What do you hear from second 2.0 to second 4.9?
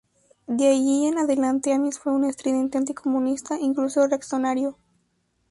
un estridente anti-comunista, incluso reaccionario.